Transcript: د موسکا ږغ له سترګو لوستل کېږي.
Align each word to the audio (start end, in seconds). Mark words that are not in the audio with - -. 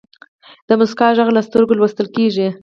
د 0.67 0.69
موسکا 0.79 1.07
ږغ 1.17 1.29
له 1.37 1.41
سترګو 1.47 1.77
لوستل 1.79 2.07
کېږي. 2.15 2.47